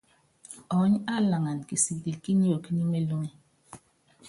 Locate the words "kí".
2.23-2.31